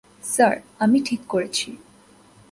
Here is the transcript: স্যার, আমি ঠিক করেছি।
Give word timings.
স্যার, 0.23 0.55
আমি 0.79 0.97
ঠিক 1.05 1.21
করেছি। 1.29 1.67